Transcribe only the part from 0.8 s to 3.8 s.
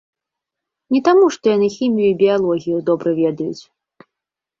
Не таму, што яны хімію і біялогію добра ведаюць.